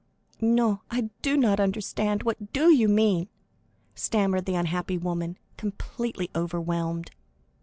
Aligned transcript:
"No, 0.41 0.81
I 0.89 1.11
do 1.21 1.37
not 1.37 1.59
understand; 1.59 2.23
what 2.23 2.51
do 2.53 2.73
you 2.73 2.87
mean?" 2.89 3.27
stammered 3.93 4.45
the 4.45 4.55
unhappy 4.55 4.97
woman, 4.97 5.37
completely 5.57 6.31
overwhelmed. 6.35 7.11